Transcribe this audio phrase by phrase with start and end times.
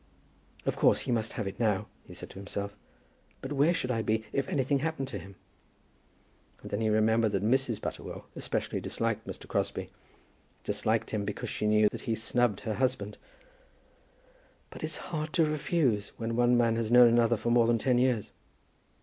[0.65, 2.75] "Of course he must have it now," he said to himself.
[3.39, 5.35] "But where should I be if anything happened to him?"
[6.63, 7.79] And then he remembered that Mrs.
[7.79, 9.47] Butterwell especially disliked Mr.
[9.47, 9.91] Crosbie,
[10.63, 13.19] disliked him because she knew that he snubbed her husband.
[14.71, 17.99] "But it's hard to refuse, when one man has known another for more than ten
[17.99, 18.31] years."